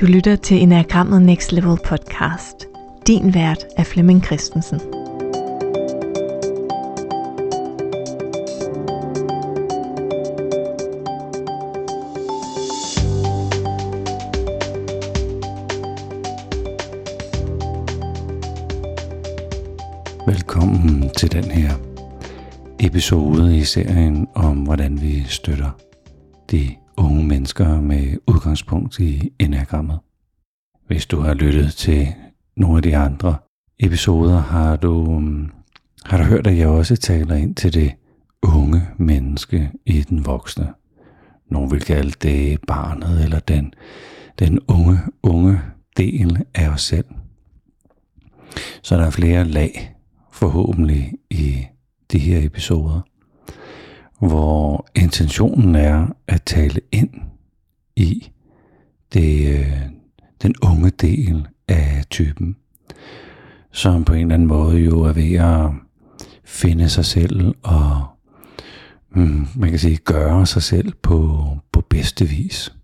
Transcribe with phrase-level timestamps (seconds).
[0.00, 2.66] Du lytter til Enagrammet Next Level podcast.
[3.06, 4.80] Din vært er Flemming Christensen.
[20.26, 21.74] Velkommen til den her
[22.78, 25.70] episode i serien om, hvordan vi støtter
[26.50, 26.68] de
[27.00, 29.98] unge mennesker med udgangspunkt i enagrammet.
[30.86, 32.08] Hvis du har lyttet til
[32.56, 33.36] nogle af de andre
[33.78, 35.50] episoder, har du, mm,
[36.04, 37.92] har du hørt, at jeg også taler ind til det
[38.42, 40.68] unge menneske i den voksne.
[41.50, 43.74] Nogle vil kalde det barnet eller den,
[44.38, 45.60] den unge, unge
[45.96, 47.04] del af os selv.
[48.82, 49.94] Så der er flere lag
[50.32, 51.66] forhåbentlig i
[52.12, 53.00] de her episoder
[54.20, 57.10] hvor intentionen er at tale ind
[57.96, 58.30] i
[59.12, 59.82] det, øh,
[60.42, 62.56] den unge del af typen,
[63.72, 65.70] som på en eller anden måde jo er ved at
[66.44, 68.06] finde sig selv og
[69.10, 72.74] mm, man kan sige gøre sig selv på, på bedste vis.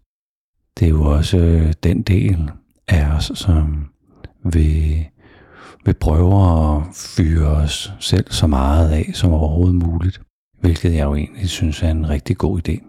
[0.79, 2.51] Det er jo også øh, den del
[2.89, 3.87] af os, som
[4.45, 5.07] vil,
[5.85, 10.21] vil prøve at fyre os selv så meget af som overhovedet muligt
[10.61, 12.85] hvilket jeg jo egentlig synes er en rigtig god idé.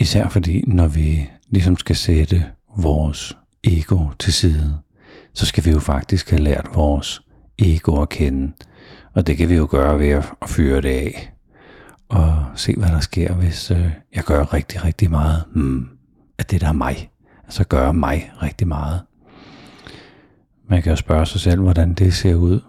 [0.00, 2.44] Især fordi, når vi ligesom skal sætte
[2.76, 4.78] vores ego til side,
[5.34, 7.22] så skal vi jo faktisk have lært vores
[7.58, 8.52] ego at kende.
[9.14, 11.32] Og det kan vi jo gøre ved at fyre det af.
[12.08, 15.88] Og se, hvad der sker, hvis øh, jeg gør rigtig, rigtig meget hmm,
[16.38, 17.10] af det, der er mig.
[17.44, 19.00] Altså gør mig rigtig meget.
[20.68, 22.60] Man kan jo spørge sig selv, hvordan det ser ud,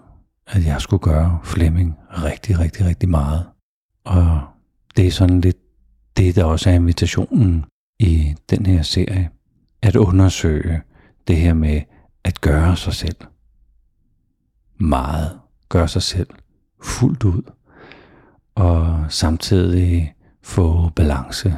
[0.53, 3.45] at jeg skulle gøre Flemming rigtig, rigtig, rigtig meget.
[4.03, 4.41] Og
[4.97, 5.57] det er sådan lidt
[6.17, 7.65] det, der også er invitationen
[7.99, 9.29] i den her serie.
[9.81, 10.81] At undersøge
[11.27, 11.81] det her med
[12.23, 13.15] at gøre sig selv.
[14.77, 15.39] Meget.
[15.69, 16.27] Gøre sig selv
[16.83, 17.51] fuldt ud.
[18.55, 20.13] Og samtidig
[20.43, 21.55] få balance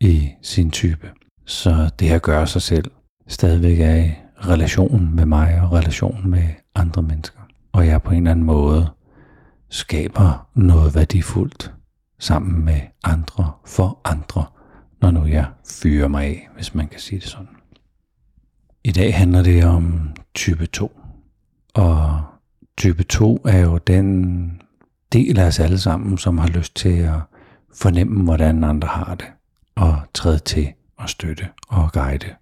[0.00, 1.10] i sin type.
[1.46, 2.90] Så det at gøre sig selv
[3.26, 7.39] stadigvæk er i relation med mig og relation med andre mennesker.
[7.72, 8.90] Og jeg på en eller anden måde
[9.68, 11.74] skaber noget værdifuldt
[12.18, 14.44] sammen med andre for andre,
[15.00, 15.46] når nu jeg
[15.80, 17.48] fyrer mig af, hvis man kan sige det sådan.
[18.84, 21.00] I dag handler det om type 2.
[21.74, 22.22] Og
[22.78, 24.62] type 2 er jo den
[25.12, 27.20] del af os alle sammen, som har lyst til at
[27.74, 29.26] fornemme, hvordan andre har det,
[29.74, 32.34] og træde til og støtte og guide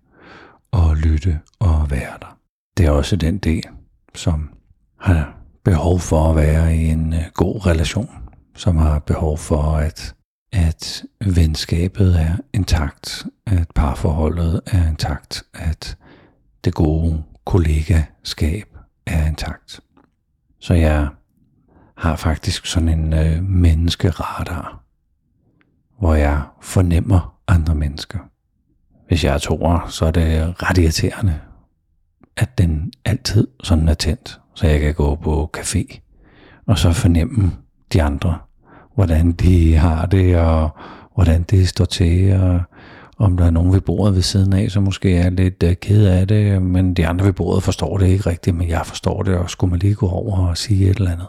[0.71, 2.38] og lytte og være der.
[2.77, 3.65] Det er også den del,
[4.15, 4.50] som
[5.01, 8.11] har behov for at være i en øh, god relation
[8.59, 10.15] som har behov for, at,
[10.53, 15.97] at venskabet er intakt, at parforholdet er intakt, at
[16.65, 18.65] det gode kollegaskab
[19.07, 19.81] er intakt.
[20.61, 21.09] Så jeg
[21.97, 24.83] har faktisk sådan en øh, menneskeradar,
[25.99, 28.19] hvor jeg fornemmer andre mennesker.
[29.09, 31.41] Hvis jeg er toer, så er det ret irriterende,
[32.37, 36.01] at den altid sådan er tændt, så jeg kan gå på café
[36.67, 37.53] og så fornemme
[37.93, 38.39] de andre
[38.99, 40.71] hvordan de har det, og
[41.15, 42.63] hvordan det står til, og
[43.19, 46.07] om der er nogen ved bordet ved siden af, som måske er lidt uh, ked
[46.07, 49.37] af det, men de andre ved bordet forstår det ikke rigtigt, men jeg forstår det,
[49.37, 51.27] og skulle man lige gå over og sige et eller andet.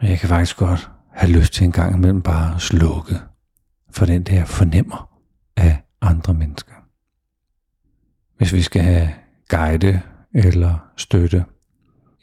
[0.00, 3.14] Og jeg kan faktisk godt have lyst til en gang imellem bare at slukke
[3.90, 5.08] for den der fornemmer
[5.56, 6.74] af andre mennesker.
[8.38, 9.08] Hvis vi skal have
[9.48, 10.00] guide
[10.34, 11.44] eller støtte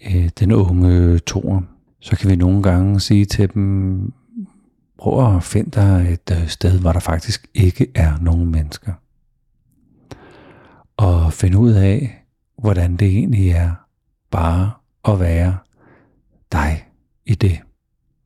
[0.07, 1.61] øh, den unge toer,
[1.99, 4.13] så kan vi nogle gange sige til dem,
[4.97, 8.93] prøv at finde dig et øh, sted, hvor der faktisk ikke er nogen mennesker.
[10.97, 12.23] Og finde ud af,
[12.57, 13.71] hvordan det egentlig er
[14.31, 14.71] bare
[15.05, 15.57] at være
[16.51, 16.87] dig
[17.25, 17.59] i det.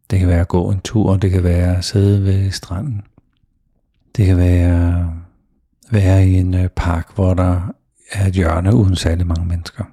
[0.10, 3.02] Det kan være at gå en tur, det kan være at sidde ved stranden.
[4.18, 5.22] Det kan være
[5.92, 7.74] være i en øh, park, hvor der
[8.12, 9.84] er et hjørne uden særlig mange mennesker.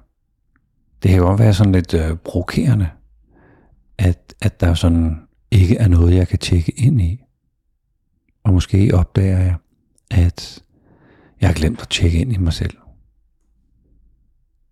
[1.03, 2.89] Det kan godt være sådan lidt øh, provokerende,
[3.97, 5.15] at, at der sådan
[5.51, 7.23] ikke er noget, jeg kan tjekke ind i.
[8.43, 9.55] Og måske opdager jeg,
[10.11, 10.63] at
[11.41, 12.77] jeg har glemt at tjekke ind i mig selv.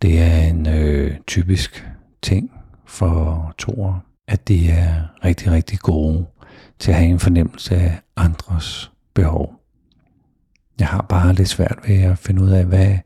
[0.01, 1.87] Det er en øh, typisk
[2.21, 2.51] ting
[2.85, 6.25] for toer, at de er rigtig, rigtig gode
[6.79, 9.53] til at have en fornemmelse af andres behov.
[10.79, 12.97] Jeg har bare lidt svært ved at finde ud af, hvad,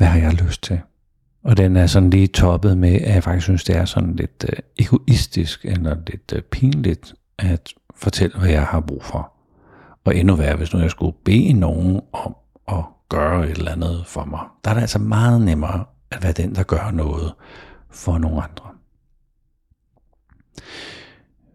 [0.00, 0.80] hvad har jeg lyst til.
[1.44, 4.44] Og den er sådan lige toppet med, at jeg faktisk synes, det er sådan lidt
[4.48, 9.32] øh, egoistisk eller lidt øh, pinligt at fortælle, hvad jeg har brug for.
[10.04, 12.36] Og endnu værre, hvis nu jeg skulle bede nogen om
[12.68, 14.40] at gøre et eller andet for mig.
[14.64, 17.32] Der er det altså meget nemmere at være den, der gør noget
[17.90, 18.66] for nogle andre.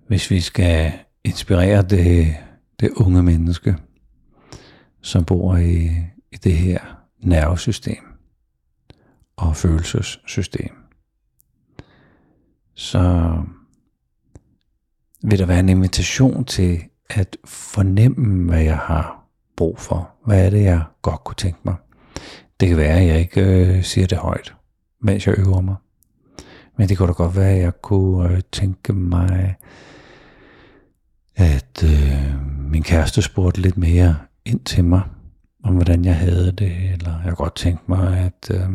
[0.07, 0.91] Hvis vi skal
[1.23, 2.35] inspirere det,
[2.79, 3.75] det unge menneske,
[5.01, 5.85] som bor i,
[6.31, 6.79] i det her
[7.19, 8.14] nervesystem
[9.37, 10.75] og følelsessystem,
[12.73, 13.33] så
[15.23, 19.25] vil der være en invitation til at fornemme, hvad jeg har
[19.57, 20.09] brug for.
[20.25, 21.75] Hvad er det, jeg godt kunne tænke mig?
[22.59, 24.55] Det kan være, at jeg ikke øh, siger det højt,
[25.01, 25.75] mens jeg øver mig.
[26.77, 29.55] Men det kunne da godt være, at jeg kunne øh, tænke mig,
[31.35, 34.15] at øh, min kæreste spurgte lidt mere
[34.45, 35.01] ind til mig,
[35.63, 38.69] om hvordan jeg havde det, eller jeg kunne godt tænke mig, at øh,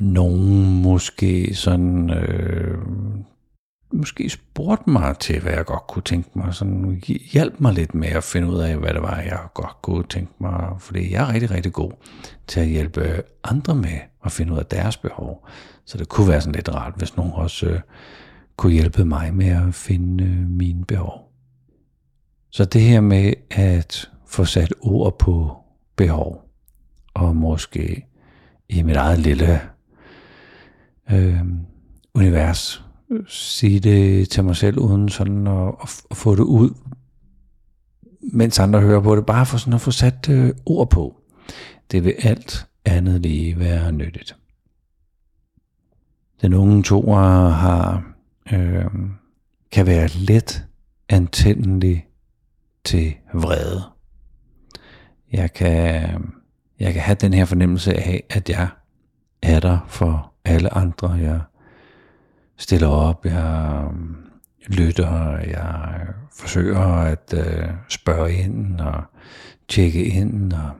[0.00, 2.78] nogen måske sådan øh,
[3.92, 7.02] måske spurgte mig til, hvad jeg godt kunne tænke mig, sådan
[7.32, 10.32] hjælp mig lidt med at finde ud af, hvad det var, jeg godt kunne tænke
[10.40, 11.92] mig, fordi jeg er rigtig, rigtig god
[12.46, 15.48] til at hjælpe andre med at finde ud af deres behov.
[15.84, 17.80] Så det kunne være sådan lidt rart, hvis nogen også øh,
[18.56, 21.32] kunne hjælpe mig med at finde øh, mine behov.
[22.50, 25.56] Så det her med at få sat ord på
[25.96, 26.44] behov,
[27.14, 28.06] og måske
[28.68, 29.60] i mit eget lille
[31.12, 31.44] øh,
[32.14, 32.84] univers
[33.28, 35.74] sige det til mig selv, uden sådan at,
[36.10, 36.74] at få det ud,
[38.32, 41.20] mens andre hører på det, bare for sådan at få sat øh, ord på.
[41.90, 44.36] Det vil alt andet lige være nyttigt.
[46.42, 48.14] Den unge toer har,
[48.52, 48.84] øh,
[49.72, 50.66] kan være let
[51.08, 52.06] antændelig
[52.84, 53.82] til vrede.
[55.32, 56.02] Jeg kan,
[56.80, 58.68] jeg kan have den her fornemmelse af, at jeg
[59.42, 61.10] er der for alle andre.
[61.10, 61.40] Jeg
[62.56, 64.16] stiller op, jeg øhm,
[64.66, 66.06] lytter, jeg
[66.38, 69.02] forsøger at øh, spørge ind og
[69.68, 70.70] tjekke ind og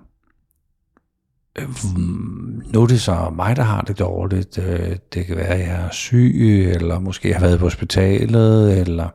[1.59, 4.59] øh, mm, nu er det så mig, der har det dårligt.
[4.59, 9.09] Øh, det kan være, at jeg er syg, eller måske har været på hospitalet, eller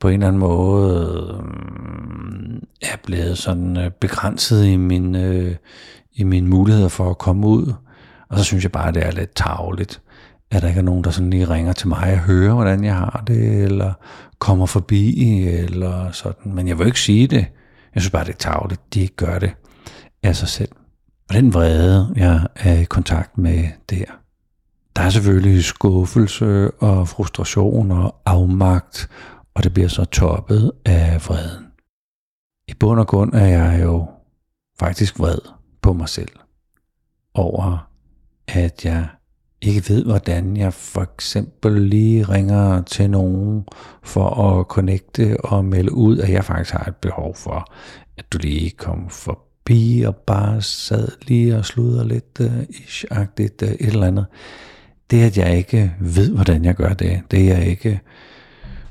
[0.00, 5.56] på en eller anden måde øh, er blevet sådan øh, begrænset i min, øh,
[6.12, 7.72] i mine muligheder for at komme ud.
[8.28, 10.02] Og så synes jeg bare, det er lidt tavligt,
[10.50, 12.94] at der ikke er nogen, der sådan lige ringer til mig og hører, hvordan jeg
[12.94, 13.92] har det, eller
[14.38, 16.54] kommer forbi, eller sådan.
[16.54, 17.46] Men jeg vil ikke sige det.
[17.94, 19.52] Jeg synes bare, det er tavligt, De ikke gør det
[20.22, 20.72] af sig selv.
[21.28, 24.04] Og den vrede, jeg er i kontakt med der,
[24.96, 29.08] der er selvfølgelig skuffelse og frustration og afmagt,
[29.54, 31.66] og det bliver så toppet af vreden.
[32.68, 34.06] I bund og grund er jeg jo
[34.78, 35.38] faktisk vred
[35.82, 36.32] på mig selv
[37.34, 37.88] over,
[38.48, 39.06] at jeg
[39.60, 43.64] ikke ved, hvordan jeg for eksempel lige ringer til nogen
[44.02, 47.72] for at connecte og melde ud, at jeg faktisk har et behov for,
[48.16, 53.68] at du lige kom forbi og bare sad lige og sluder lidt uh, ish-agtigt uh,
[53.68, 54.26] et eller andet.
[55.10, 58.00] Det, at jeg ikke ved, hvordan jeg gør det, det jeg ikke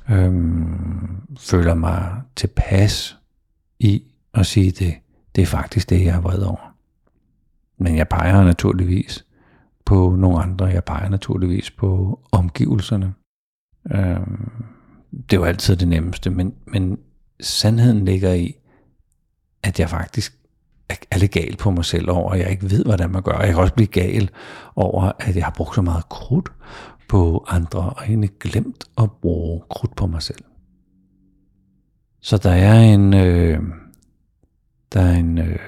[0.10, 3.18] øhm, føler mig tilpas
[3.80, 4.04] i
[4.34, 4.94] at sige det,
[5.36, 6.76] det er faktisk det, jeg er vred over.
[7.78, 9.26] Men jeg peger naturligvis
[9.86, 10.66] på nogle andre.
[10.66, 13.14] Jeg peger naturligvis på omgivelserne.
[13.92, 14.20] Øh,
[15.12, 17.00] det er jo altid det nemmeste, men, men
[17.42, 18.56] sandheden ligger i,
[19.64, 20.38] at jeg faktisk
[21.12, 23.40] er lidt gal på mig selv over, at jeg ikke ved, hvordan man gør.
[23.40, 24.30] Jeg kan også blive gal
[24.76, 26.52] over, at jeg har brugt så meget krudt
[27.10, 30.44] på andre, og egentlig glemt at bruge krudt på mig selv.
[32.22, 33.60] Så der er en, øh,
[34.94, 35.60] der er en, øh,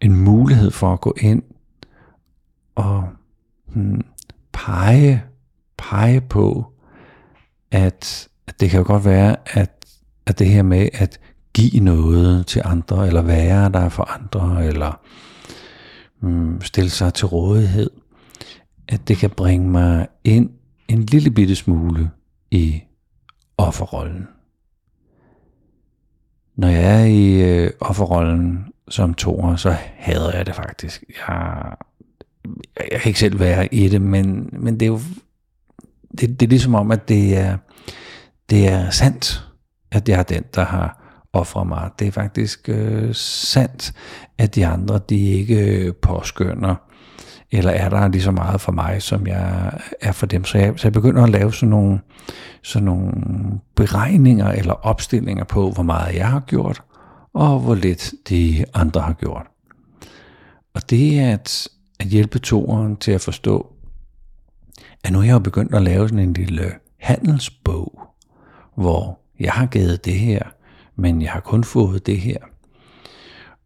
[0.00, 1.42] en mulighed for at gå ind
[2.74, 3.08] og
[3.76, 4.04] hmm,
[4.52, 5.24] pege,
[5.76, 6.72] pege på,
[7.70, 9.84] at, at det kan jo godt være, at,
[10.26, 11.20] at det her med at
[11.54, 15.00] give noget til andre, eller være der for andre, eller
[16.20, 17.90] hmm, stille sig til rådighed,
[18.88, 20.50] at det kan bringe mig ind
[20.88, 22.10] en lille bitte smule
[22.50, 22.82] i
[23.58, 24.28] offerrollen.
[26.56, 31.04] Når jeg er i øh, offerrollen som toer, så hader jeg det faktisk.
[31.28, 31.74] Jeg
[32.92, 35.00] jeg kan ikke selv være i det, men, men det er jo
[36.20, 37.56] det, det er ligesom om, at det er,
[38.50, 39.48] det er sandt,
[39.92, 41.90] at jeg er den, der har offret mig.
[41.98, 43.92] Det er faktisk øh, sandt,
[44.38, 46.74] at de andre, de ikke øh, påskynder,
[47.52, 50.44] eller er der lige så meget for mig, som jeg er for dem.
[50.44, 52.00] Så jeg, så jeg begynder at lave sådan nogle,
[52.62, 53.12] sådan nogle
[53.76, 56.82] beregninger eller opstillinger på, hvor meget jeg har gjort,
[57.34, 59.46] og hvor lidt de andre har gjort.
[60.74, 61.68] Og det er, at
[62.00, 63.72] at hjælpe toeren til at forstå,
[65.04, 68.00] at nu er jeg jo begyndt at lave sådan en lille handelsbog,
[68.74, 70.42] hvor jeg har givet det her,
[70.96, 72.38] men jeg har kun fået det her.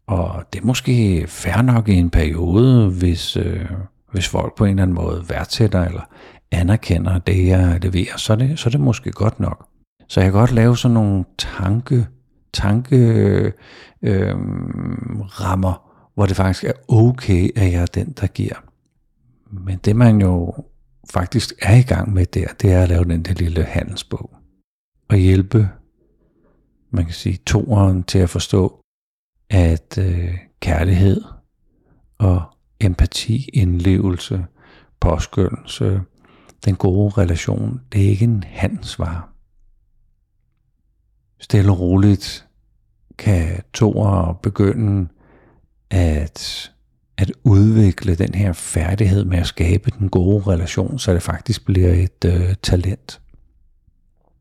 [0.06, 3.70] Og det er måske fair nok i en periode, hvis, øh,
[4.12, 6.02] hvis folk på en eller anden måde værdsætter eller
[6.50, 9.66] anerkender det, jeg leverer, så er det, så er det måske godt nok.
[10.08, 12.06] Så jeg kan godt lave sådan nogle tanke,
[12.52, 12.96] tanke
[14.02, 14.34] øh,
[15.40, 15.89] rammer,
[16.20, 18.64] hvor det faktisk er okay, at jeg er den, der giver.
[19.50, 20.54] Men det man jo
[21.10, 24.30] faktisk er i gang med der, det er at lave den der lille handelsbog.
[25.08, 25.68] Og hjælpe,
[26.90, 28.80] man kan sige, toeren til at forstå,
[29.50, 31.22] at øh, kærlighed
[32.18, 32.42] og
[32.80, 34.46] empati, indlevelse,
[35.00, 36.00] påskyndelse,
[36.64, 39.22] den gode relation, det er ikke en handelsvare.
[41.38, 42.48] Stille og roligt
[43.18, 45.08] kan toer begynde
[45.90, 46.70] at,
[47.18, 51.92] at udvikle den her færdighed med at skabe den gode relation, så det faktisk bliver
[51.92, 53.20] et øh, talent.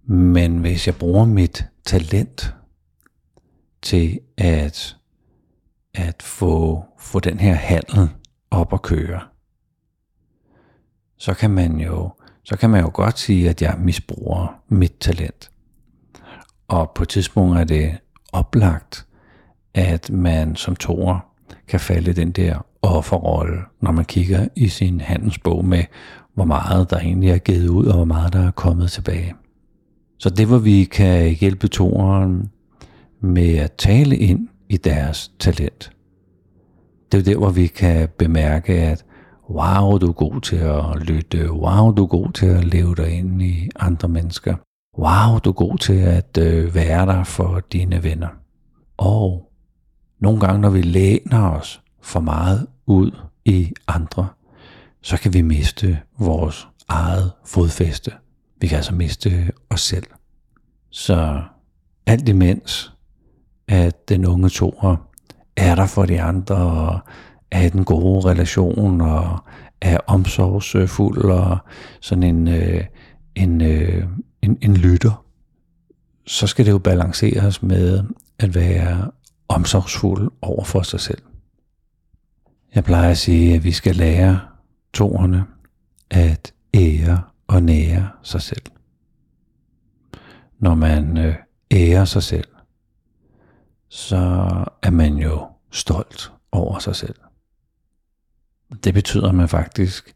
[0.05, 2.53] Men hvis jeg bruger mit talent
[3.81, 4.95] til at,
[5.93, 8.09] at få, få den her handel
[8.51, 9.21] op at køre,
[11.17, 12.11] så kan man jo
[12.43, 15.51] så kan man jo godt sige, at jeg misbruger mit talent.
[16.67, 17.97] Og på et tidspunkt er det
[18.33, 19.07] oplagt,
[19.73, 21.28] at man som toer
[21.67, 25.83] kan falde den der offerrolle, når man kigger i sin handelsbog med,
[26.33, 29.33] hvor meget der egentlig er givet ud, og hvor meget der er kommet tilbage.
[30.19, 32.49] Så det, hvor vi kan hjælpe toeren
[33.21, 35.91] med at tale ind i deres talent,
[37.11, 39.05] det er jo der, hvor vi kan bemærke, at
[39.49, 43.09] wow, du er god til at lytte, wow, du er god til at leve dig
[43.11, 44.55] ind i andre mennesker,
[44.97, 48.27] wow, du er god til at øh, være der for dine venner.
[48.97, 49.48] Og
[50.19, 53.11] nogle gange, når vi læner os for meget ud
[53.45, 54.27] i andre,
[55.01, 58.11] så kan vi miste vores eget fodfæste.
[58.61, 60.05] Vi kan altså miste os selv.
[60.91, 61.41] Så
[62.05, 62.93] alt imens,
[63.67, 64.95] at den unge toer
[65.55, 66.99] er der for de andre, og
[67.51, 69.39] er den gode relation, og
[69.81, 71.57] er omsorgsfuld, og
[72.01, 72.83] sådan en, øh,
[73.35, 74.03] en, øh,
[74.41, 75.25] en, en lytter,
[76.27, 78.03] så skal det jo balanceres med
[78.39, 79.11] at være
[79.49, 81.21] omsorgsfuld over for sig selv.
[82.75, 84.39] Jeg plejer at sige, at vi skal lære
[84.93, 85.45] toerne
[86.09, 88.65] at ære og nære sig selv.
[90.59, 91.35] Når man øh,
[91.71, 92.47] ærer sig selv,
[93.89, 94.17] så
[94.81, 97.15] er man jo stolt over sig selv.
[98.83, 100.15] Det betyder, at man faktisk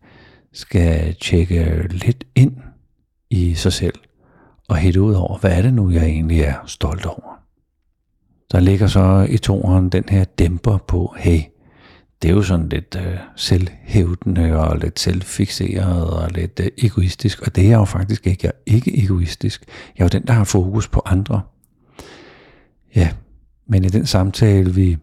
[0.53, 2.57] skal tjekke lidt ind
[3.29, 3.99] i sig selv
[4.69, 7.42] og hætte ud over, hvad er det nu, jeg egentlig er stolt over.
[8.53, 11.41] Der ligger så i toren den her dæmper på, hey,
[12.21, 17.55] det er jo sådan lidt øh, selvhævdende og lidt selvfixeret og lidt øh, egoistisk, og
[17.55, 18.39] det er jeg jo faktisk ikke.
[18.43, 19.65] Jeg er ikke egoistisk.
[19.97, 21.41] Jeg er jo den, der har fokus på andre.
[22.95, 23.09] Ja,
[23.67, 24.97] men i den samtale, vi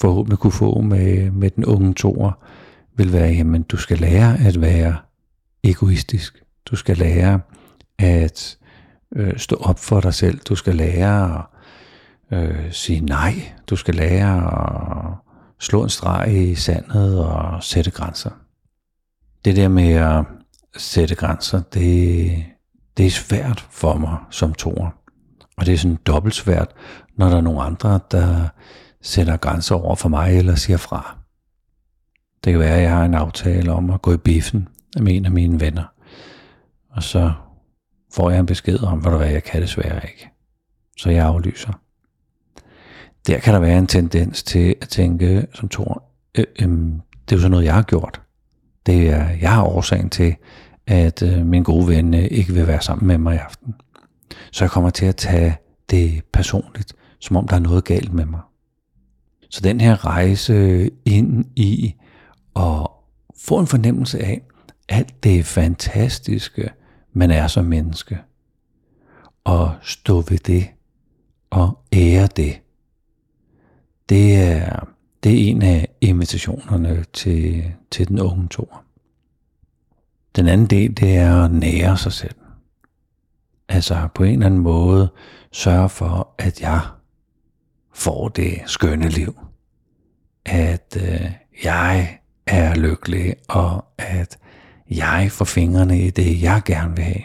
[0.00, 2.32] forhåbentlig kunne få med, med den unge toer,
[2.96, 4.96] vil være, jamen du skal lære at være
[5.64, 6.42] egoistisk.
[6.64, 7.40] Du skal lære
[7.98, 8.58] at
[9.16, 10.38] øh, stå op for dig selv.
[10.38, 11.51] Du skal lære at
[12.32, 13.34] øh, sige nej.
[13.70, 15.14] Du skal lære at
[15.60, 18.30] slå en streg i sandet og sætte grænser.
[19.44, 20.24] Det der med at
[20.76, 22.44] sætte grænser, det,
[22.96, 24.90] det er svært for mig som toer.
[25.56, 26.74] Og det er sådan dobbelt svært,
[27.16, 28.48] når der er nogle andre, der
[29.02, 31.16] sætter grænser over for mig eller siger fra.
[32.44, 34.68] Det kan være, at jeg har en aftale om at gå i biffen
[35.00, 35.84] med en af mine venner.
[36.90, 37.32] Og så
[38.14, 40.30] får jeg en besked om, hvad der er, jeg kan desværre ikke.
[40.98, 41.72] Så jeg aflyser.
[43.26, 45.84] Der kan der være en tendens til at tænke som to,
[46.38, 48.20] øh, øh, det er jo sådan noget, jeg har gjort.
[48.86, 50.36] Det er, jeg har årsagen til,
[50.86, 53.74] at øh, min gode ven øh, ikke vil være sammen med mig i aften.
[54.52, 55.56] Så jeg kommer til at tage
[55.90, 58.40] det personligt, som om der er noget galt med mig.
[59.50, 61.94] Så den her rejse ind i
[62.56, 62.86] at
[63.38, 64.42] få en fornemmelse af
[64.88, 66.70] alt det fantastiske,
[67.12, 68.18] man er som menneske,
[69.44, 70.68] og stå ved det
[71.50, 72.60] og ære det.
[74.08, 74.88] Det er,
[75.22, 78.84] det er en af invitationerne til, til den unge tor.
[80.36, 82.34] Den anden del, det er at nære sig selv.
[83.68, 85.12] Altså på en eller anden måde
[85.52, 86.80] sørge for, at jeg
[87.92, 89.38] får det skønne liv.
[90.44, 91.32] At øh,
[91.64, 94.38] jeg er lykkelig, og at
[94.90, 97.22] jeg får fingrene i det, jeg gerne vil have.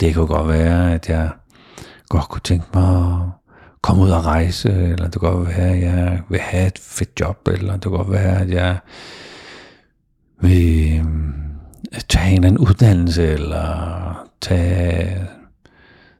[0.00, 1.30] Det kunne godt være, at jeg
[2.08, 3.28] godt kunne tænke mig at
[3.84, 7.20] komme ud og rejse, eller det kan godt være, at jeg vil have et fedt
[7.20, 8.78] job, eller det kan godt være, at jeg
[10.40, 11.04] vil øh,
[12.08, 15.26] tage en eller anden uddannelse, eller tage,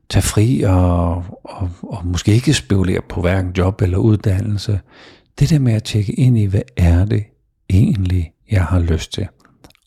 [0.08, 4.80] tage fri og, og, og måske ikke spekulere på hverken job eller uddannelse.
[5.38, 7.24] Det der med at tjekke ind i, hvad er det
[7.70, 9.28] egentlig, jeg har lyst til.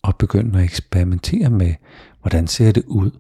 [0.02, 1.74] Og begynde at eksperimentere med,
[2.22, 3.12] hvordan ser det ud,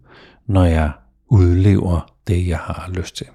[0.47, 0.91] når jeg
[1.29, 3.27] udlever det, jeg har lyst til.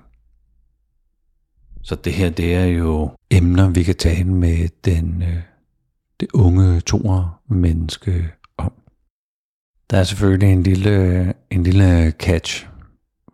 [1.82, 5.36] Så det her, det er jo emner, vi kan tale med den, øh,
[6.20, 8.72] det unge toer menneske om.
[9.90, 12.66] Der er selvfølgelig en lille, en lille catch,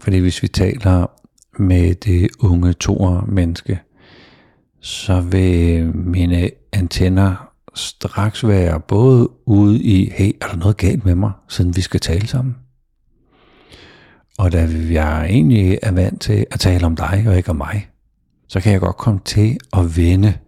[0.00, 1.06] fordi hvis vi taler
[1.62, 3.80] med det unge toer menneske,
[4.80, 11.14] så vil mine antenner straks være både ude i, hey, er der noget galt med
[11.14, 12.56] mig, siden vi skal tale sammen?
[14.38, 17.88] Og da jeg egentlig er vant til at tale om dig og ikke om mig,
[18.48, 20.38] så kan jeg godt komme til at vende,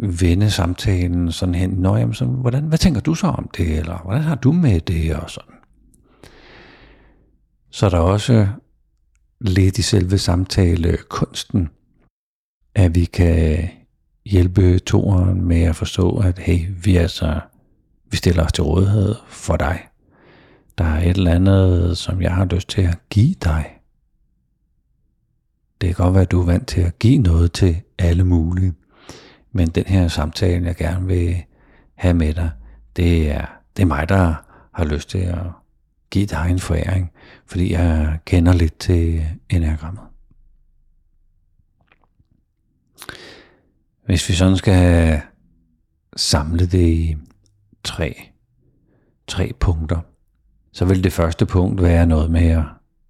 [0.00, 1.70] vende samtalen sådan hen.
[1.70, 3.78] Nå, jamen, så, hvordan, hvad tænker du så om det?
[3.78, 5.14] Eller hvordan har du med det?
[5.14, 5.54] Og sådan.
[7.70, 8.46] Så er der også
[9.40, 11.68] lidt i selve samtale kunsten,
[12.74, 13.68] at vi kan
[14.26, 17.40] hjælpe toeren med at forstå, at hey, vi er så,
[18.10, 19.88] vi stiller os til rådighed for dig.
[20.78, 23.73] Der er et eller andet, som jeg har lyst til at give dig.
[25.84, 28.74] Det kan godt være, at du er vant til at give noget til alle mulige.
[29.52, 31.44] Men den her samtale, jeg gerne vil
[31.94, 32.50] have med dig,
[32.96, 34.34] det er, det er mig, der
[34.74, 35.38] har lyst til at
[36.10, 37.10] give dig en foræring,
[37.46, 40.02] fordi jeg kender lidt til enagrammet.
[44.06, 45.20] Hvis vi sådan skal
[46.16, 47.16] samle det i
[47.84, 48.30] tre,
[49.26, 50.00] tre punkter,
[50.72, 52.64] så vil det første punkt være noget med at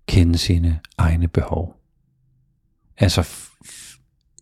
[0.07, 1.84] kende sine egne behov.
[2.99, 3.29] Altså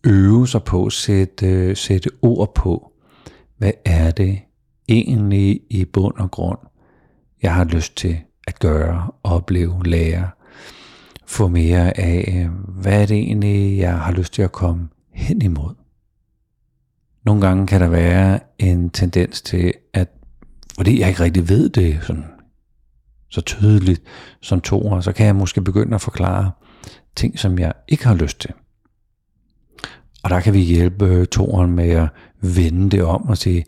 [0.03, 2.91] øve sig på at øh, sætte, sætte ord på,
[3.57, 4.39] hvad er det
[4.89, 6.59] egentlig i bund og grund,
[7.41, 10.29] jeg har lyst til at gøre, opleve, lære,
[11.25, 15.41] få mere af, øh, hvad er det egentlig, jeg har lyst til at komme hen
[15.41, 15.73] imod.
[17.25, 20.09] Nogle gange kan der være en tendens til, at
[20.75, 22.25] fordi jeg ikke rigtig ved det sådan,
[23.29, 24.01] så tydeligt
[24.41, 26.51] som toer, så kan jeg måske begynde at forklare
[27.15, 28.53] ting, som jeg ikke har lyst til.
[30.23, 32.07] Og der kan vi hjælpe øh, toren med at
[32.41, 33.65] vende det om og sige,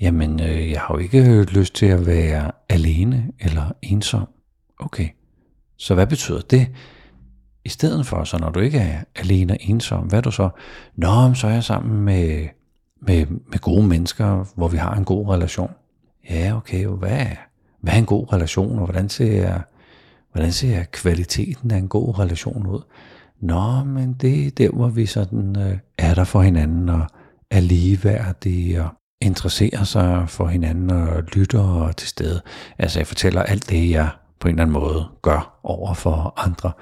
[0.00, 4.28] jamen øh, jeg har jo ikke øh, lyst til at være alene eller ensom.
[4.78, 5.08] Okay,
[5.76, 6.68] så hvad betyder det?
[7.64, 10.48] I stedet for, så når du ikke er alene og ensom, hvad er du så?
[10.96, 12.48] Nå, så er jeg sammen med,
[13.02, 15.70] med, med gode mennesker, hvor vi har en god relation.
[16.30, 17.36] Ja, okay, hvad er,
[17.80, 19.60] hvad er en god relation, og hvordan ser,
[20.32, 22.80] hvordan ser kvaliteten af en god relation ud?
[23.40, 27.06] Nå, men det er der, hvor vi sådan øh, er der for hinanden, og
[27.50, 28.88] er ligeværdige, og
[29.20, 32.40] interesserer sig for hinanden, og lytter og til stede.
[32.78, 34.08] Altså, jeg fortæller alt det, jeg
[34.40, 36.72] på en eller anden måde gør over for andre.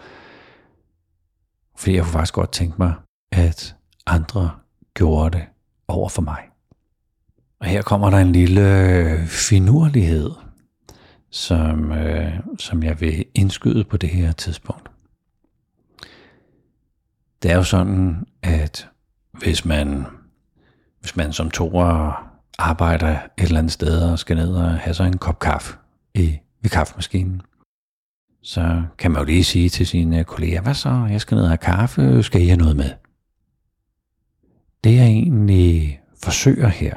[1.77, 2.95] Fordi jeg kunne faktisk godt tænke mig,
[3.33, 4.51] at andre
[4.95, 5.47] gjorde det
[5.89, 6.43] over for mig.
[7.61, 10.31] Og her kommer der en lille finurlighed,
[11.31, 14.91] som, øh, som jeg vil indskyde på det her tidspunkt.
[17.43, 18.89] Det er jo sådan, at
[19.33, 20.07] hvis man,
[21.01, 22.25] hvis man som toer
[22.59, 25.77] arbejder et eller andet sted og skal ned og have sig en kop kaffe
[26.15, 27.43] i, ved kaffemaskinen,
[28.43, 31.51] så kan man jo lige sige til sine kolleger, hvad så, jeg skal ned og
[31.51, 32.91] have kaffe, skal I have noget med?
[34.85, 36.95] Det jeg egentlig forsøger her,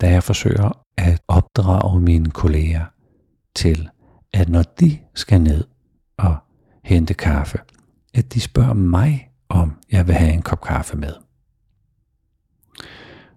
[0.00, 2.84] da jeg forsøger at opdrage mine kolleger
[3.54, 3.88] til,
[4.32, 5.64] at når de skal ned
[6.16, 6.36] og
[6.84, 7.58] hente kaffe,
[8.14, 11.12] at de spørger mig, om jeg vil have en kop kaffe med.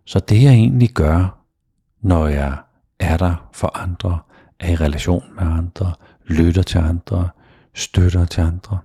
[0.06, 1.44] Så det jeg egentlig gør,
[2.02, 2.58] når jeg
[3.00, 4.20] er der for andre,
[4.60, 5.94] er i relation med andre,
[6.26, 7.30] lytter til andre,
[7.74, 8.80] støtter til andre,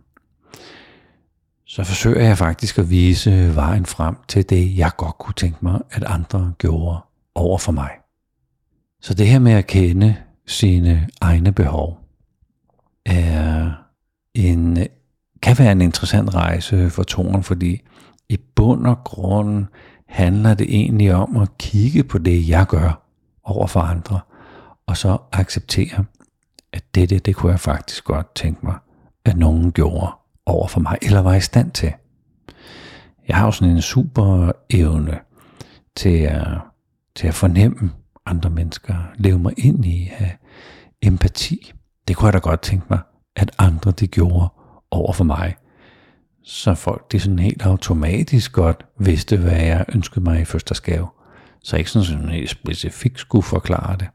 [1.67, 5.81] så forsøger jeg faktisk at vise vejen frem til det, jeg godt kunne tænke mig,
[5.91, 7.01] at andre gjorde
[7.35, 7.91] over for mig.
[9.01, 10.17] Så det her med at kende
[10.53, 11.99] sine egne behov,
[13.07, 13.71] er
[14.35, 14.79] en,
[15.43, 17.81] kan være en interessant rejse for toren, fordi
[18.29, 19.67] i bund og grund
[20.09, 23.09] handler det egentlig om at kigge på det, jeg gør
[23.45, 24.21] over for andre,
[24.87, 26.05] og så acceptere,
[26.73, 28.75] at det, det, det kunne jeg faktisk godt tænke mig,
[29.25, 30.11] at nogen gjorde
[30.47, 31.93] over for mig, eller var i stand til.
[33.29, 35.19] Jeg har jo sådan en super evne
[35.97, 36.47] til at,
[37.17, 37.91] til at fornemme
[38.27, 40.31] andre mennesker, leve mig ind i, have
[41.03, 41.73] empati.
[42.09, 42.99] Det kunne jeg da godt tænke mig,
[43.37, 44.49] at andre det gjorde
[44.91, 45.57] over for mig.
[46.45, 51.09] Så folk det sådan helt automatisk godt vidste, hvad jeg ønskede mig i fødselsdagsgave.
[51.63, 54.09] Så ikke sådan, sådan helt specifikt skulle forklare det.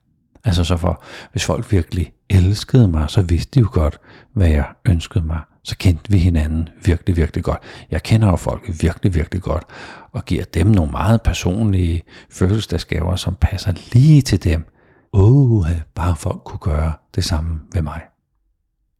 [0.43, 3.99] Altså så for, hvis folk virkelig elskede mig, så vidste de jo godt,
[4.33, 7.59] hvad jeg ønskede mig så kendte vi hinanden virkelig, virkelig godt.
[7.91, 9.63] Jeg kender jo folk virkelig, virkelig godt,
[10.11, 14.65] og giver dem nogle meget personlige fødselsdagsgaver, som passer lige til dem.
[15.13, 18.01] Åh, oh, bare folk kunne gøre det samme ved mig.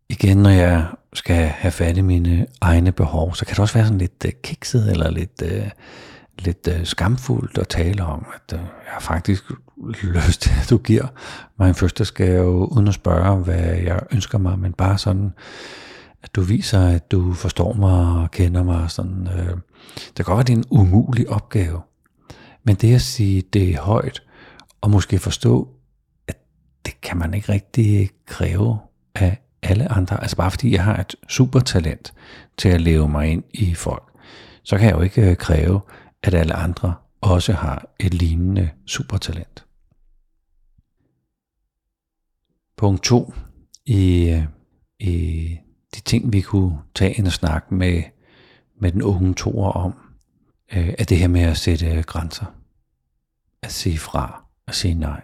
[0.09, 3.85] Igen, når jeg skal have fat i mine egne behov, så kan det også være
[3.85, 5.67] sådan lidt uh, kikset, eller lidt, uh,
[6.39, 9.43] lidt uh, skamfuldt at tale om, at uh, jeg har faktisk
[10.03, 11.07] lyst til, at du giver
[11.59, 15.33] mig en fødselsdagsgave, uden at spørge, hvad jeg ønsker mig, men bare sådan,
[16.23, 18.91] at du viser, at du forstår mig og kender mig.
[18.91, 19.57] Sådan, øh,
[20.07, 21.81] det kan godt være, det er en umulig opgave,
[22.63, 24.23] men det at sige det er højt,
[24.81, 25.69] og måske forstå,
[26.27, 26.37] at
[26.85, 28.79] det kan man ikke rigtig kræve
[29.15, 30.21] af alle andre.
[30.21, 32.13] Altså bare fordi jeg har et supertalent
[32.57, 34.03] til at leve mig ind i folk,
[34.63, 35.81] så kan jeg jo ikke øh, kræve,
[36.23, 39.65] at alle andre også har et lignende supertalent.
[42.77, 43.33] Punkt 2
[43.85, 44.43] i, øh,
[44.99, 45.57] i
[45.95, 48.03] de ting, vi kunne tage en snak med,
[48.81, 49.93] med den unge toer om,
[50.73, 52.45] øh, er det her med at sætte grænser.
[53.61, 55.21] At sige fra, at sige nej.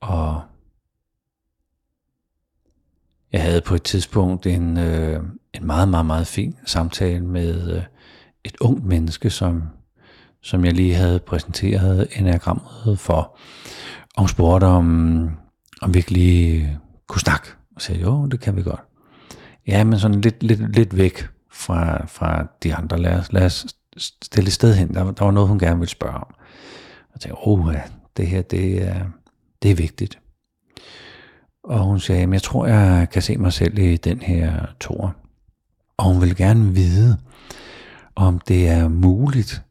[0.00, 0.42] Og
[3.32, 5.22] jeg havde på et tidspunkt en, øh,
[5.54, 7.82] en meget, meget, meget fin samtale med øh,
[8.44, 9.62] et ungt menneske, som,
[10.40, 13.38] som jeg lige havde præsenteret enagrammet for.
[14.14, 15.30] Og hun spurgte, om,
[15.82, 17.48] om vi ikke lige kunne snakke.
[17.76, 18.80] Og sagde, jo, det kan vi godt.
[19.66, 22.98] Ja, men sådan lidt, lidt, lidt væk fra, fra de andre.
[22.98, 24.94] Lad os, lad os stille et sted hen.
[24.94, 26.26] Der, der var noget, hun gerne ville spørge om.
[26.28, 27.74] Og jeg tænkte, oh,
[28.16, 29.04] det her, det er,
[29.62, 30.18] det er vigtigt.
[31.64, 35.16] Og hun sagde, jeg tror, jeg kan se mig selv i den her tor.
[35.96, 37.18] Og hun vil gerne vide,
[38.14, 39.62] om det er muligt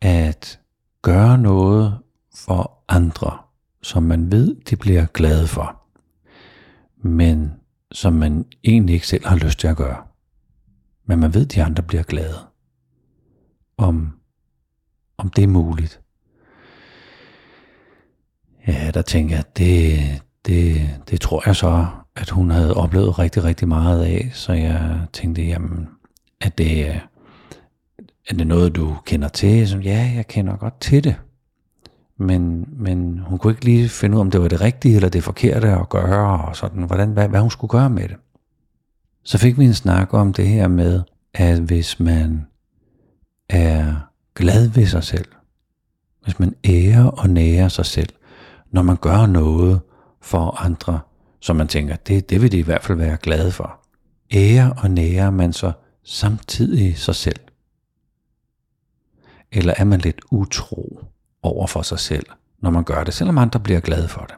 [0.00, 0.60] at
[1.02, 1.98] gøre noget
[2.34, 3.38] for andre,
[3.82, 5.82] som man ved, de bliver glade for.
[7.02, 7.59] Men
[7.92, 9.96] som man egentlig ikke selv har lyst til at gøre.
[11.04, 12.38] Men man ved, at de andre bliver glade.
[13.76, 14.12] Om,
[15.18, 16.00] om det er muligt.
[18.66, 19.98] Ja, der tænker jeg, det,
[20.46, 24.30] det, det tror jeg så, at hun havde oplevet rigtig, rigtig meget af.
[24.32, 25.88] Så jeg tænkte, jamen,
[26.40, 26.88] at det,
[28.28, 29.68] er det noget, du kender til?
[29.68, 31.16] Så, ja, jeg kender godt til det
[32.20, 35.08] men, men hun kunne ikke lige finde ud af, om det var det rigtige eller
[35.08, 38.16] det forkerte at gøre, og sådan, hvordan, hvad, hvad hun skulle gøre med det.
[39.24, 41.02] Så fik vi en snak om det her med,
[41.34, 42.46] at hvis man
[43.48, 43.94] er
[44.34, 45.28] glad ved sig selv,
[46.22, 48.12] hvis man ærer og nærer sig selv,
[48.70, 49.80] når man gør noget
[50.20, 51.00] for andre,
[51.40, 53.80] som man tænker, det, det vil de i hvert fald være glade for.
[54.32, 55.72] Ærer og nærer man så
[56.04, 57.40] samtidig sig selv?
[59.52, 61.04] Eller er man lidt utro?
[61.42, 62.26] Over for sig selv,
[62.62, 64.34] når man gør det, selvom andre bliver glade for det.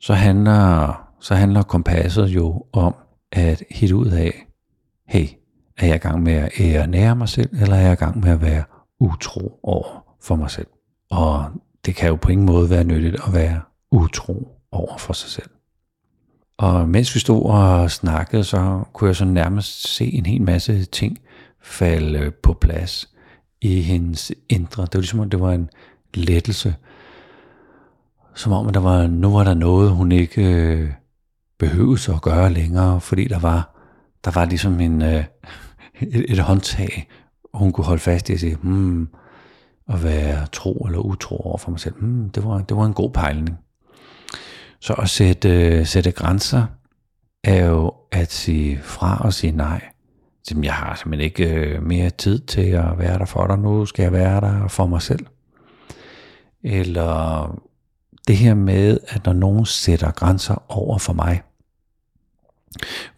[0.00, 2.94] Så handler, så handler kompasset jo om
[3.32, 4.46] at hitte ud af,
[5.08, 5.26] hey,
[5.78, 8.20] er jeg i gang med at ære nære mig selv, eller er jeg i gang
[8.20, 8.64] med at være
[9.00, 10.66] utro over for mig selv?
[11.10, 11.44] Og
[11.86, 15.50] det kan jo på ingen måde være nyttigt at være utro over for sig selv.
[16.58, 20.84] Og mens vi stod og snakkede, så kunne jeg så nærmest se en hel masse
[20.84, 21.18] ting
[21.62, 23.08] falde på plads
[23.60, 24.82] i hendes indre.
[24.82, 25.70] Det var ligesom, at det var en
[26.16, 26.74] lettelse.
[28.34, 30.90] Som om, at der var, nu var der noget, hun ikke øh,
[31.58, 33.74] behøvede at gøre længere, fordi der var,
[34.24, 35.24] der var ligesom en, øh,
[36.00, 37.08] et, et håndtag,
[37.54, 39.08] hun kunne holde fast i og sige, hmm,
[39.88, 41.94] at være tro eller utro over for mig selv.
[41.94, 43.58] Hmm, det, var, det var en god pejling.
[44.80, 46.66] Så at sætte, øh, sætte grænser
[47.44, 49.80] er jo at sige fra og sige nej.
[50.62, 54.02] Jeg har simpelthen ikke øh, mere tid til at være der for dig nu, skal
[54.02, 55.26] jeg være der for mig selv.
[56.64, 57.60] Eller
[58.28, 61.42] det her med, at når nogen sætter grænser over for mig,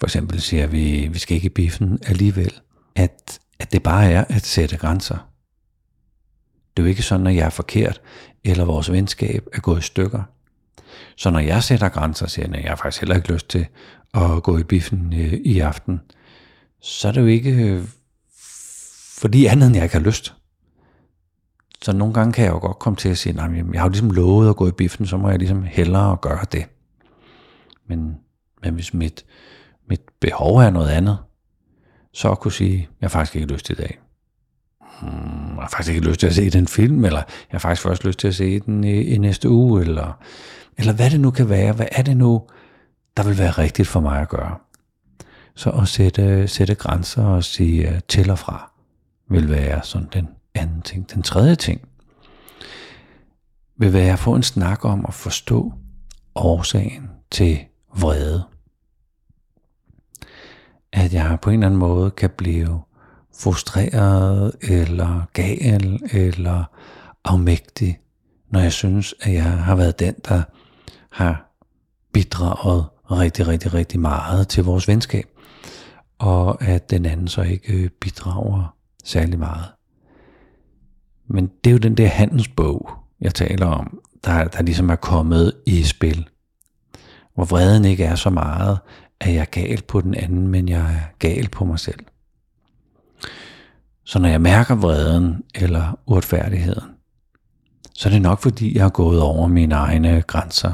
[0.00, 2.60] for eksempel siger vi, vi skal ikke i biffen alligevel,
[2.94, 5.30] at, at det bare er at sætte grænser.
[6.76, 8.00] Det er jo ikke sådan, at jeg er forkert,
[8.44, 10.22] eller vores venskab er gået i stykker.
[11.16, 13.66] Så når jeg sætter grænser, siger jeg, at jeg har faktisk heller ikke lyst til
[14.14, 16.00] at gå i biffen øh, i aften,
[16.80, 17.84] så er det jo ikke øh,
[19.18, 20.35] fordi andet, end jeg ikke har lyst.
[21.86, 23.90] Så nogle gange kan jeg jo godt komme til at sige, nej, jeg har jo
[23.90, 26.64] ligesom lovet at gå i biffen, så må jeg ligesom hellere gøre det.
[27.88, 28.16] Men,
[28.62, 29.24] men hvis mit,
[29.88, 31.18] mit behov er noget andet,
[32.12, 33.98] så at kunne sige, jeg har faktisk ikke lyst til i dag.
[35.00, 37.82] Hmm, jeg har faktisk ikke lyst til at se den film, eller jeg har faktisk
[37.82, 40.18] først lyst til at se den i, i næste uge, eller,
[40.78, 41.72] eller hvad det nu kan være.
[41.72, 42.42] Hvad er det nu,
[43.16, 44.56] der vil være rigtigt for mig at gøre?
[45.54, 48.70] Så at sætte, sætte grænser og sige til og fra,
[49.28, 51.10] vil være sådan den anden ting.
[51.14, 51.88] Den tredje ting
[53.78, 55.72] vil være at få en snak om at forstå
[56.34, 57.58] årsagen til
[57.98, 58.44] vrede.
[60.92, 62.80] at jeg på en eller anden måde kan blive
[63.40, 66.64] frustreret, eller gal, eller
[67.24, 67.98] afmægtig,
[68.50, 70.42] når jeg synes, at jeg har været den, der
[71.12, 71.52] har
[72.12, 75.24] bidraget rigtig, rigtig, rigtig meget til vores venskab,
[76.18, 79.75] og at den anden så ikke bidrager særlig meget.
[81.28, 85.52] Men det er jo den der handelsbog, jeg taler om, der, der ligesom er kommet
[85.66, 86.28] i spil.
[87.34, 88.78] Hvor vreden ikke er så meget,
[89.20, 92.04] at jeg er gal på den anden, men jeg er gal på mig selv.
[94.04, 96.84] Så når jeg mærker vreden eller uretfærdigheden,
[97.94, 100.72] så er det nok fordi, jeg har gået over mine egne grænser.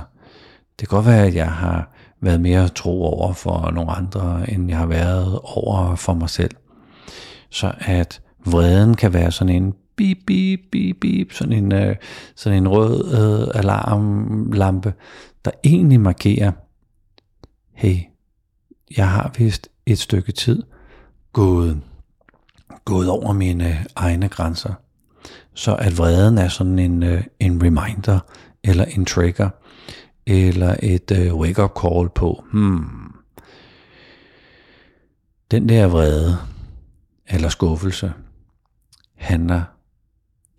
[0.80, 4.68] Det kan godt være, at jeg har været mere tro over for nogle andre, end
[4.68, 6.56] jeg har været over for mig selv.
[7.50, 11.96] Så at vreden kan være sådan en bip, bip, bip, bip, sådan en, øh,
[12.34, 14.94] sådan en rød øh, alarmlampe,
[15.44, 16.52] der egentlig markerer,
[17.72, 17.98] hey,
[18.96, 20.62] jeg har vist et stykke tid
[21.32, 21.80] gået,
[22.84, 24.74] gået over mine øh, egne grænser.
[25.54, 28.18] Så at vreden er sådan en, øh, en reminder,
[28.64, 29.50] eller en trigger,
[30.26, 33.14] eller et øh, wake-up call på, hmm,
[35.50, 36.38] den der vrede,
[37.26, 38.12] eller skuffelse,
[39.14, 39.62] handler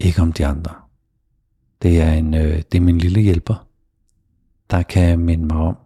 [0.04, 0.72] ikke om de andre.
[1.82, 3.68] Det er, en, øh, det er min lille hjælper,
[4.70, 5.78] der kan minde mig om,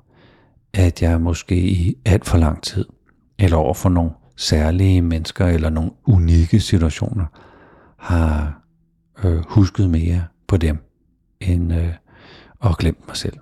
[0.73, 2.85] at jeg måske i alt for lang tid,
[3.39, 7.25] eller over for nogle særlige mennesker, eller nogle unikke situationer,
[7.97, 8.61] har
[9.23, 10.77] øh, husket mere på dem,
[11.41, 11.93] end øh,
[12.59, 13.37] og glemt mig selv.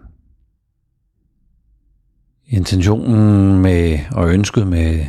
[2.48, 5.06] Intentionen med og ønsket med,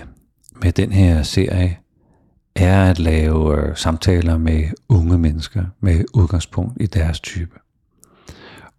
[0.63, 1.79] med den her serie
[2.57, 7.59] er at lave øh, samtaler med unge mennesker med udgangspunkt i deres type.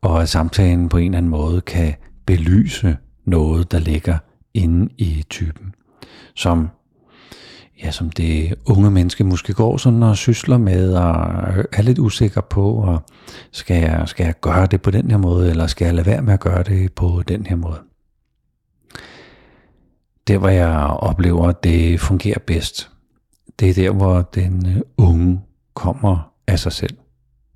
[0.02, 1.94] Og at samtalen på en eller anden måde kan
[2.26, 4.18] belyse noget, der ligger
[4.54, 5.74] inde i typen.
[6.36, 6.70] Som,
[7.84, 11.14] ja, som det unge menneske måske går sådan og sysler med og
[11.74, 13.02] er lidt usikker på, og
[13.52, 16.22] skal jeg, skal jeg gøre det på den her måde, eller skal jeg lade være
[16.22, 17.80] med at gøre det på den her måde?
[20.28, 22.90] Der hvor jeg oplever, at det fungerer bedst,
[23.60, 25.42] det er der, hvor den øh, unge
[25.74, 26.98] kommer af sig selv.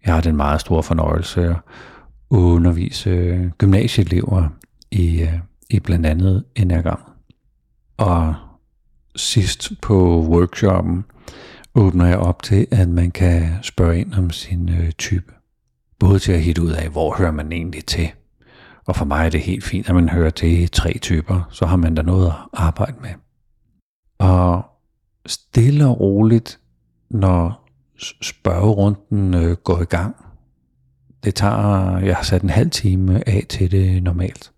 [0.05, 1.55] Jeg har den meget store fornøjelse at
[2.29, 4.49] undervise øh, gymnasieelever
[4.91, 7.01] i, øh, i blandt andet Enneagram.
[7.97, 8.35] Og
[9.15, 11.05] sidst på workshoppen
[11.75, 15.33] åbner jeg op til, at man kan spørge ind om sin type.
[15.99, 18.11] Både til at hitte ud af, hvor hører man egentlig til.
[18.85, 21.75] Og for mig er det helt fint, at man hører til tre typer, så har
[21.75, 23.09] man da noget at arbejde med.
[24.19, 24.70] Og
[25.25, 26.59] stille og roligt,
[27.09, 27.67] når
[28.21, 30.15] spørgerunden øh, går i gang.
[31.23, 34.51] Det tager, jeg har sat en halv time af til det normalt.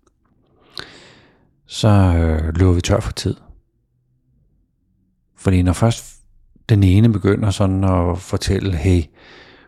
[1.66, 3.36] Så øh, løber vi tør for tid.
[5.36, 6.14] Fordi når først
[6.68, 9.02] den ene begynder sådan at fortælle, hey,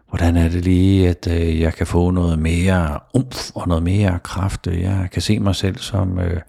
[0.09, 4.19] hvordan er det lige, at øh, jeg kan få noget mere umf og noget mere
[4.23, 4.67] kraft.
[4.67, 6.41] Jeg kan se mig selv som, øh,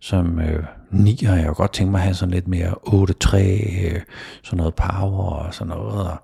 [0.00, 1.34] som øh, nier.
[1.34, 4.00] Jeg kunne godt tænke mig at have sådan lidt mere 8-3, øh,
[4.42, 6.06] sådan noget power og sådan noget.
[6.10, 6.16] Og,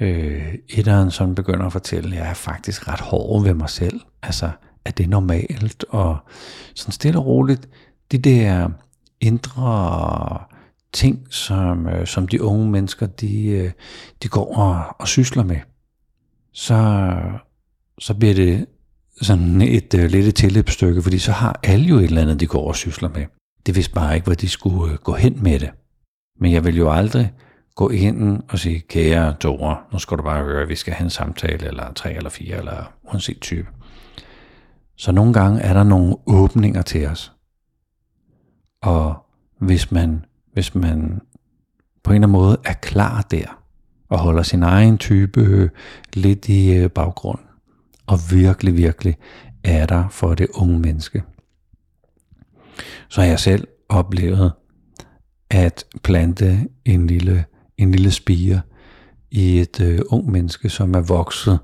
[0.00, 4.00] øh, etteren sådan begynder at fortælle, at jeg er faktisk ret hård ved mig selv.
[4.22, 4.50] Altså,
[4.84, 5.84] er det normalt?
[5.88, 6.16] Og
[6.74, 7.68] sådan stille og roligt,
[8.12, 8.68] de der
[9.20, 10.38] indre
[10.92, 13.70] ting, som, øh, som de unge mennesker, de, øh,
[14.22, 15.56] de går og, og sysler med,
[16.54, 17.20] så,
[17.98, 18.66] så bliver det
[19.22, 22.46] sådan et øh, lidt et tilløbsstykke, fordi så har alle jo et eller andet, de
[22.46, 23.26] går og sysler med.
[23.66, 25.70] Det vidste bare ikke, hvor de skulle øh, gå hen med det.
[26.40, 27.32] Men jeg vil jo aldrig
[27.74, 31.04] gå ind og sige, kære Dora, nu skal du bare høre, at vi skal have
[31.04, 33.68] en samtale, eller tre eller fire, eller uanset type.
[34.96, 37.32] Så nogle gange er der nogle åbninger til os.
[38.82, 39.26] Og
[39.58, 41.20] hvis man, hvis man
[42.04, 43.63] på en eller anden måde er klar der,
[44.14, 45.68] og holder sin egen type øh,
[46.12, 47.38] lidt i øh, baggrund,
[48.06, 49.16] og virkelig, virkelig
[49.64, 51.22] er der for det unge menneske.
[53.08, 54.52] Så har jeg selv oplevet
[55.50, 57.44] at plante en lille,
[57.78, 58.60] en lille spire
[59.30, 61.58] i et øh, ung menneske, som er vokset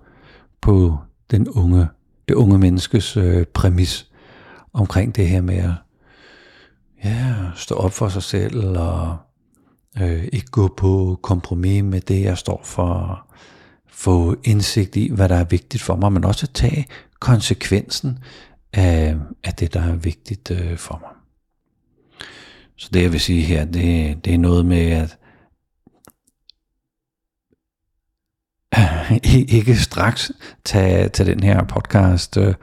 [0.61, 0.97] på
[1.31, 1.89] den unge,
[2.29, 4.11] det unge menneskes øh, præmis
[4.73, 5.73] omkring det her med at
[7.05, 9.17] ja, stå op for sig selv og
[9.99, 13.27] øh, ikke gå på kompromis med det, jeg står for,
[13.87, 16.87] få indsigt i, hvad der er vigtigt for mig, men også at tage
[17.21, 18.19] konsekvensen
[18.73, 21.11] af, af det, der er vigtigt øh, for mig.
[22.77, 25.17] Så det jeg vil sige her, det, det er noget med, at
[29.49, 30.33] ikke straks
[30.65, 32.55] tage, tage den her podcast øh,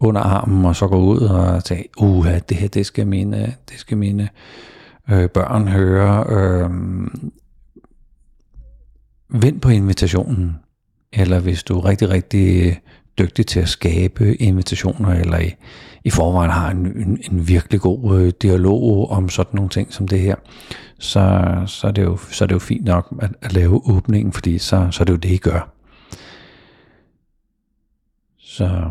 [0.00, 3.78] under armen, og så gå ud og sige, uha, det her, det skal mine, det
[3.78, 4.28] skal mine øh,
[5.10, 6.70] Øh, børn hører, øh,
[9.28, 10.56] vend på invitationen.
[11.12, 12.80] Eller hvis du er rigtig, rigtig
[13.18, 15.54] dygtig til at skabe invitationer, eller i,
[16.04, 20.08] i forvejen har en, en, en virkelig god øh, dialog om sådan nogle ting som
[20.08, 20.36] det her,
[20.98, 24.32] så, så, er, det jo, så er det jo fint nok at, at lave åbningen,
[24.32, 25.70] fordi så, så er det jo det, I gør.
[28.38, 28.90] Så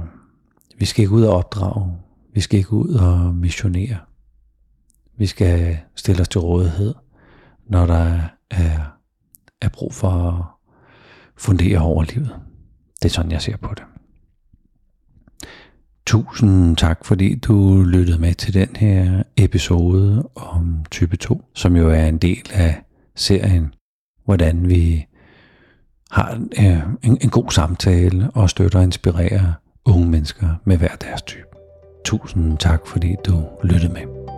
[0.77, 1.91] vi skal ikke ud og opdrage.
[2.33, 3.97] Vi skal ikke ud og missionere.
[5.17, 6.93] Vi skal stille os til rådighed,
[7.65, 8.19] når der
[8.51, 8.79] er,
[9.61, 10.43] er brug for at
[11.37, 12.35] fundere over livet.
[13.01, 13.83] Det er sådan, jeg ser på det.
[16.05, 21.89] Tusind tak, fordi du lyttede med til den her episode om type 2, som jo
[21.89, 22.83] er en del af
[23.15, 23.73] serien,
[24.25, 25.05] hvordan vi
[26.11, 29.53] har øh, en, en god samtale og støtter og inspirerer
[29.85, 31.47] unge mennesker med hver deres type.
[32.05, 34.32] Tusind tak, fordi du lyttede med.